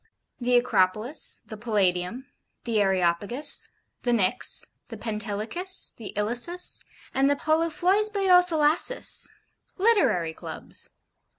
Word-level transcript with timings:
The 0.39 0.55
'Acropolis,' 0.55 1.43
the 1.45 1.57
'Palladium,' 1.57 2.25
the 2.63 2.81
'Areopagus,' 2.81 3.67
the 4.01 4.09
'Pnyx' 4.13 4.65
the 4.87 4.97
'Pentelicus,' 4.97 5.91
the 5.95 6.11
'Ilissus' 6.15 6.83
and 7.13 7.29
the 7.29 7.35
'Poluphloisboio 7.35 8.43
Thalasses' 8.43 9.29
Literary 9.77 10.33
Clubs. 10.33 10.89